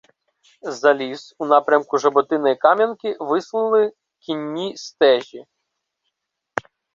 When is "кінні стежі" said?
4.19-5.45